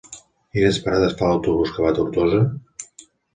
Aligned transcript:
Quines 0.55 0.79
parades 0.87 1.13
fa 1.19 1.29
l'autobús 1.33 1.75
que 1.75 1.85
va 1.87 1.93
a 1.93 1.97
Tortosa? 2.01 2.41